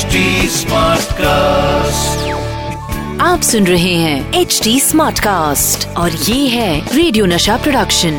[0.00, 0.20] HD
[1.14, 2.28] cast
[3.22, 8.14] आप सुन रहे हैं एच डी स्मार्ट कास्ट और ये है रेडियो नशा प्रोडक्शन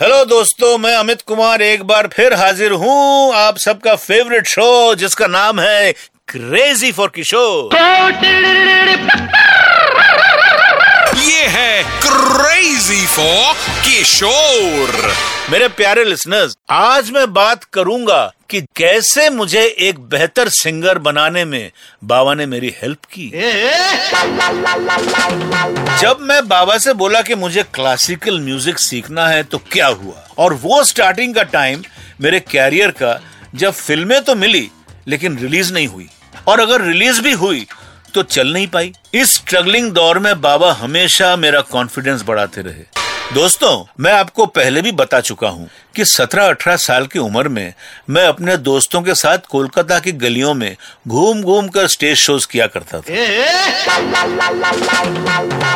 [0.00, 5.26] हेलो दोस्तों मैं अमित कुमार एक बार फिर हाजिर हूँ आप सबका फेवरेट शो जिसका
[5.28, 5.92] नाम है
[6.28, 7.74] क्रेजी फॉर किशोर
[11.22, 13.54] ये है क्रेजी फॉर
[13.86, 15.12] किशोर
[15.50, 18.22] मेरे प्यारे लिसनर्स आज मैं बात करूँगा
[18.52, 21.70] कि कैसे मुझे एक बेहतर सिंगर बनाने में
[22.04, 23.28] बाबा ने मेरी हेल्प की।
[26.00, 30.26] जब मैं बाबा से बोला कि मुझे क्लासिकल म्यूज़िक सीखना है तो क्या हुआ?
[30.38, 31.82] और वो स्टार्टिंग का टाइम
[32.20, 33.20] मेरे कैरियर का
[33.54, 34.70] जब फ़िल्में तो मिली
[35.08, 36.08] लेकिन रिलीज़ नहीं हुई।
[36.48, 37.66] और अगर रिलीज़ भी हुई
[38.14, 42.84] तो चल नहीं पाई। इस स्ट्रगलिंग दौर में बाबा हमेशा मेरा कॉन्फिडेंस बढ़ाते रहे।
[43.34, 47.72] दोस्तों, मैं आपको पहले भी बता चुका हूँ कि 17-18 साल की उम्र में
[48.10, 50.76] मैं अपने दोस्तों के साथ कोलकाता की गलियों में
[51.08, 53.12] घूम घूम कर स्टेज शोज़ किया करता था।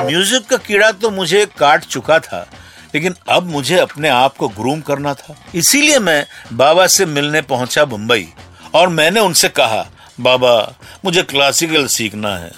[0.02, 2.46] म्यूज़िक का कीड़ा तो मुझे काट चुका था,
[2.94, 7.84] लेकिन अब मुझे अपने आप को ग्रूम करना था। इसीलिए मैं बाबा से मिलने पहुँचा
[7.84, 8.28] मुंबई
[8.74, 9.86] और मैंने उनसे कहा,
[10.20, 12.52] बाबा, मुझे क्लासिकल सीखना है।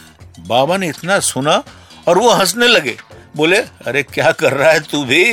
[0.48, 1.62] बाबा ने इतना सुना
[2.08, 2.96] और वो हंसने लगे।
[3.39, 5.25] बोले, अरे क्या कर रहा है तू भी?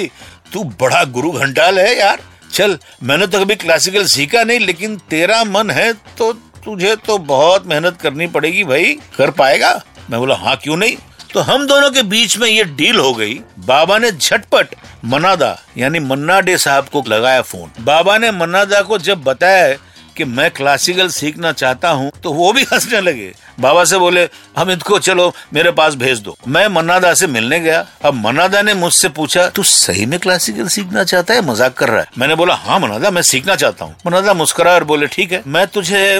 [0.53, 2.19] तू बड़ा गुरु घंटाल है यार।
[2.53, 6.31] चल, मैंने तो कभी क्लासिकल सीखा नहीं, लेकिन तेरा मन है तो
[6.65, 9.81] तुझे तो बहुत मेहनत करनी पड़ेगी भाई। कर पाएगा?
[10.09, 10.95] मैं बोला हाँ क्यों नहीं?
[11.33, 15.99] तो हम दोनों के बीच में ये डील हो गई। बाबा ने झटपट मनादा यानी
[15.99, 19.75] मन्ना डे साहब को लगाया फ़ोन बाबा ने मन्नादा को जब बताया
[20.17, 24.27] कि मैं क्लासिकल सीखना चाहता हूँ तो वो भी हंसने लगे। बाबा से बोले,
[24.57, 28.73] हम इनको, चलो, मेरे पास भेज दो। मैं मन्नादा से मिलने गया। अब मन्नादा ने
[28.73, 32.07] मुझसे पूछा, तू सही में क्लासिकल सीखना चाहता है मज़ाक कर रहा है?
[32.17, 35.65] मैंने बोला हाँ मन्नादा, मैं सीखना चाहता हूँ। मन्नादा मुस्कुरा और बोले, ठीक है, मैं
[35.67, 36.19] तुझे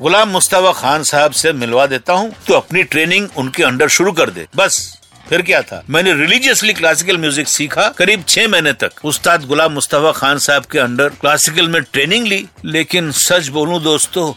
[0.00, 4.30] गुलाम मुस्तफ़ा खान साहब से मिलवा देता हूँ। तो अपनी ट्रेनिंग उनके अंडर शुरू कर
[4.30, 5.82] दे, बस। फिर क्या था?
[5.90, 10.78] मैंने रिलीजियसली क्लासिकल म्यूज़िक सीखा करीब छह महीने तक। उस्ताद गुलाम मुस्तफ़ा खान साहब के
[10.78, 14.32] अंडर क्लासिकल में ट्रेनिंग ली, लेकिन सच बोलूँ दोस्तों,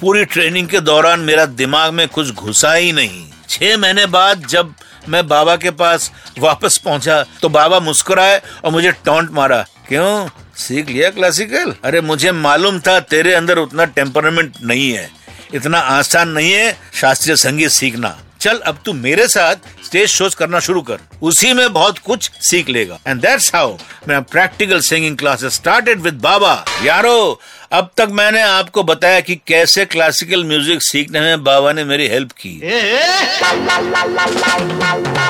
[0.00, 4.74] पूरी ट्रेनिंग के दौरान मेरा दिमाग में कुछ घुसा ही नहीं। छह महीने बाद जब
[5.08, 10.28] मैं बाबा के पास वापस पहुँचा तो बाबा मुस्कुराए और मुझे टॉन्ट मारा। क्यों?
[10.56, 15.08] सीख लिया क्लासिकल अरे मुझे मालूम था तेरे अंदर उतना टेम्परामेंट नहीं है।
[15.54, 19.56] इतना आसान नहीं है शास्त्रीय संगीत सीखना। चल, अब तू मेरे साथ
[19.94, 23.76] स्टेज शोज़ करना शुरू कर। उसी में बहुत कुछ सीख लेगा। एंड दैट्स हाउ
[24.08, 27.40] मैं practical singing classes started with बाबा यारो,
[27.72, 32.32] अब तक मैंने आपको बताया कि कैसे क्लासिकल म्यूज़िक सीखने में बाबा ने मेरी हेल्प
[32.32, 32.56] की।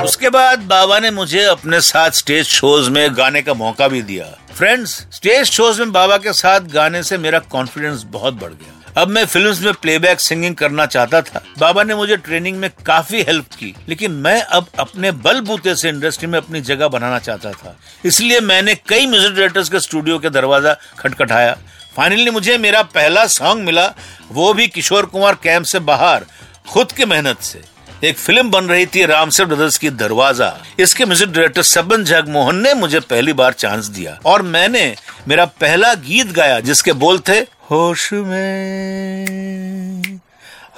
[0.05, 4.27] उसके बाद बाबा ने मुझे अपने साथ स्टेज शोज़ में गाने का मौका भी दिया।
[4.55, 9.09] फ्रेंड्स स्टेज शोज़ में बाबा के साथ गाने से मेरा कॉन्फिडेंस बहुत बढ़ गया। अब
[9.09, 13.55] मैं फिल्म्स में प्लेबैक सिंगिंग करना चाहता था। बाबा ने मुझे ट्रेनिंग में काफ़ी हेल्प
[13.55, 18.41] की, लेकिन मैं अब अपने बलबूते से इंडस्ट्री में अपनी जगह बनाना चाहता था। इसलिए
[18.43, 21.57] मैंने कई म्यूज़िक डायरेक्टर्स के स्टूडियो के दरवाज़ा खटखटाया।
[21.97, 23.93] फाइनली मुझे मेरा पहला सॉन्ग मिला,
[24.31, 26.25] वो भी किशोर कुमार कैंप से बाहर,
[26.69, 27.63] खुद की मेहनत से।
[28.03, 32.75] एक फ़िल्म बन रही थी रामसर ब्रदर्स की दरवाज़ा। इसके म्यूज़िक डायरेक्टर सबन जगमोहन ने
[32.75, 34.97] मुझे पहली बार चांस दिया और मैंने
[35.29, 40.21] मेरा पहला गीत गाया जिसके बोल थे, होश में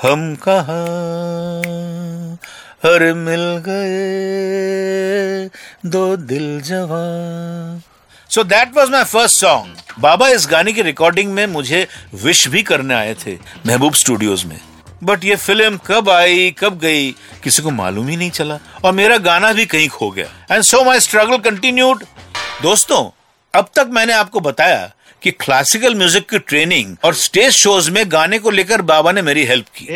[0.03, 0.83] हम कहा,
[2.85, 5.49] अरे मिल गए
[5.91, 7.83] दो दिल जवान।
[8.31, 12.63] So that was my first song बाबा इस गाने की रिकॉर्डिंग में मुझे विश भी
[12.63, 14.61] करने आए थे, महबूब स्टूडियोज में।
[15.07, 17.11] बट ये फ़िल्म कब आई, कब गई,
[17.45, 20.85] किसी को मालूम ही नहीं चला। और मेरा गाना भी कहीं खो गया। And so
[20.85, 22.05] my struggle continued
[22.63, 23.05] दोस्तों,
[23.55, 24.91] अब तक मैंने आपको बताया
[25.23, 29.45] कि क्लासिकल म्यूज़िक की ट्रेनिंग और स्टेज शोज़ में गाने को लेकर बाबा ने मेरी
[29.45, 29.87] हेल्प की।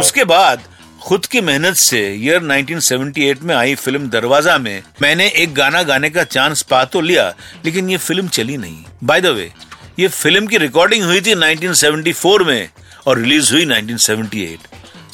[0.00, 0.62] उसके बाद,
[1.02, 6.10] खुद की मेहनत से ईयर 1978 में आई फ़िल्म दरवाज़ा में, मैंने एक गाना गाने
[6.10, 7.32] का चांस पा तो लिया,
[7.64, 9.50] लेकिन ये फ़िल्म चली नहीं। बाय द वे
[9.98, 12.68] ये फ़िल्म की रिकॉर्डिंग हुई थी 1974 में
[13.06, 14.58] और रिलीज़ हुई 1978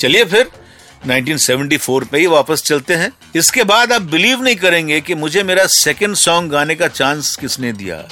[0.01, 0.51] चलिए फिर
[1.07, 5.67] 1974 पे ही वापस चलते हैं। इसके बाद आप बिलीव नहीं करेंगे कि मुझे मेरा
[5.67, 8.03] सेकंड सॉन्ग गाने का चांस किसने दिया।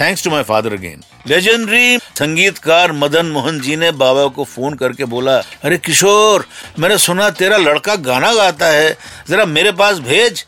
[0.00, 5.04] Thanks to my father again legendary संगीतकार मदन मोहन जी ने बाबा को फ़ोन करके
[5.04, 6.46] बोला, अरे किशोर,
[6.78, 8.98] मैंने सुना तेरा लड़का गाना गाता है,
[9.28, 10.46] जरा मेरे पास भेज।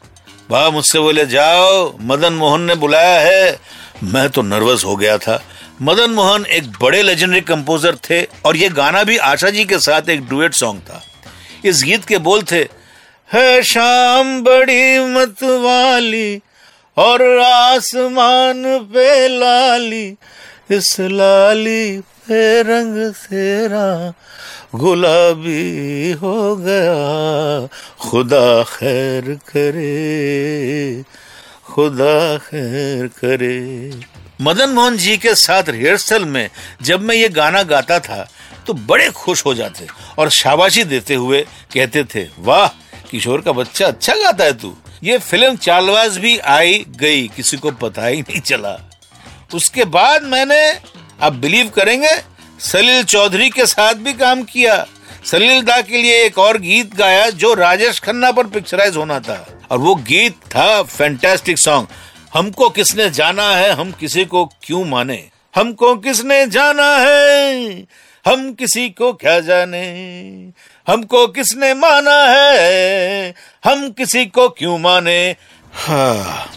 [0.51, 3.61] बाबा मुझसे बोले, जाओ। मदन मोहन ने बुलाया है।
[4.05, 5.45] मैं तो नर्वस हो गया था।
[5.83, 10.09] मदन मोहन एक बड़े लेजेंडरी कंपोजर थे और ये गाना भी आशा जी के साथ
[10.11, 11.03] एक डुएट सॉन्ग था।
[11.65, 12.61] इस गीत के बोल थे,
[13.31, 16.41] है शाम बड़ी मतवाली
[16.97, 18.63] और आसमान
[18.95, 20.07] पे लाली,
[20.71, 24.13] इस लाली पे रंग तेरा
[24.75, 27.67] गुलाबी हो गया,
[28.01, 31.03] खुदा खैर करे,
[31.67, 34.12] खुदा खैर करे।
[34.43, 36.51] मदन मोहन जी के साथ रिहर्सल में
[36.83, 38.27] जब मैं ये गाना गाता था
[38.67, 39.87] तो बड़े खुश हो जाते
[40.19, 41.41] और शाबाशी देते हुए
[41.75, 42.67] कहते थे, वाह,
[43.11, 47.71] किशोर का बच्चा अच्छा गाता है तू। ये फ़िल्म चालवाज भी आई गई, किसी को
[47.71, 48.77] पता ही नहीं चला।
[49.55, 50.61] उसके बाद मैंने,
[51.23, 52.15] आप बिलीव करेंगे,
[52.61, 54.87] सलील चौधरी के साथ भी काम किया।
[55.25, 59.47] सलील दा के लिए एक और गीत गाया, जो राजेश खन्ना पर पिक्चराइज होना था।
[59.71, 61.89] और वो गीत था फैंटास्टिक सॉन्ग
[62.33, 65.17] हमको किसने जाना है, हम किसी को क्यों माने?
[65.55, 67.87] हमको किसने जाना है,
[68.25, 69.83] हम किसी को क्या जाने?
[70.87, 73.35] हमको किसने माना है,
[73.65, 75.19] हम किसी को क्यों माने?
[75.75, 76.51] हाँ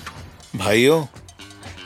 [0.55, 1.03] भाइयों,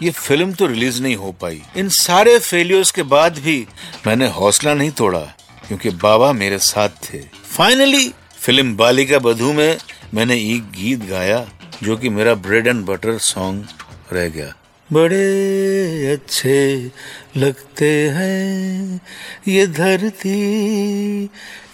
[0.04, 3.66] ये फ़िल्म तो रिलीज़ नहीं हो पाई। इन सारे फेलियर्स के बाद भी
[4.08, 5.26] मैंने हौसला नहीं तोड़ा,
[5.68, 7.22] क्योंकि बाबा मेरे साथ थे।
[7.58, 8.08] फाइनली
[8.38, 9.78] फ़िल्म बालिका बधू में
[10.14, 11.46] मैंने एक गीत गाया,
[11.84, 13.68] जो कि मेरा ब्रेड एंड बटर सॉन्ग
[14.14, 14.54] रह गया।
[14.90, 16.92] बड़े अच्छे
[17.38, 19.02] लगते हैं
[19.48, 20.40] ये धरती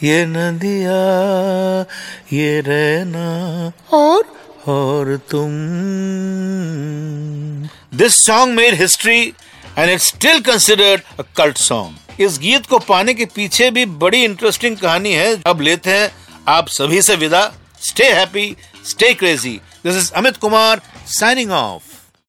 [0.03, 0.97] ये नदिया
[2.33, 3.27] ये रहना।
[3.97, 4.23] और?
[4.67, 5.51] और तुम?
[7.97, 9.21] This song made history
[9.77, 14.23] and it still considered a cult song इस गीत को पाने के पीछे भी बड़ी
[14.23, 16.11] इंटरेस्टिंग कहानी है। अब लेते हैं
[16.47, 17.51] आप सभी से विदा।
[17.81, 18.55] Stay happy
[18.85, 21.94] stay crazy this is Amit Kumar signing off